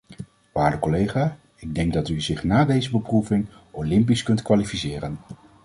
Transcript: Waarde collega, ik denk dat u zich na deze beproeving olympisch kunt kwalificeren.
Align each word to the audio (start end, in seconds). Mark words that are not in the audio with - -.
Waarde 0.53 0.79
collega, 0.79 1.37
ik 1.55 1.75
denk 1.75 1.93
dat 1.93 2.09
u 2.09 2.21
zich 2.21 2.43
na 2.43 2.65
deze 2.65 2.91
beproeving 2.91 3.47
olympisch 3.71 4.23
kunt 4.23 4.41
kwalificeren. 4.41 5.17